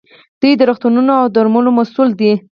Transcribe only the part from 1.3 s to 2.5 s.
درملو مسوول دي.